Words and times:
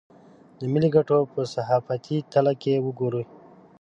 د 0.59 0.61
ملي 0.73 0.89
ګټو 0.95 1.17
په 1.33 1.41
صحافتي 1.53 2.17
تله 2.33 2.53
که 2.61 2.73
وګوري. 2.85 3.23